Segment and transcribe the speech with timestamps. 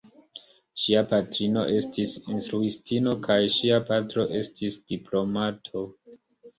[0.83, 5.91] Ŝia patrino estis instruistino kaj ŝia patro estis diplomato.